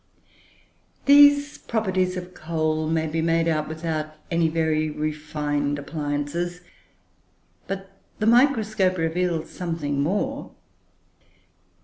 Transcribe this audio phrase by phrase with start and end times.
[1.05, 6.61] These properties of coal may be made out without any very refined appliances,
[7.67, 10.55] but the microscope reveals something more.